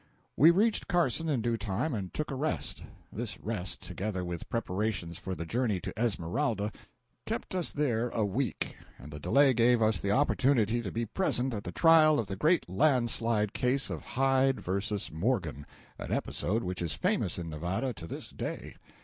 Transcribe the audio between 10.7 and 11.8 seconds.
to be present at the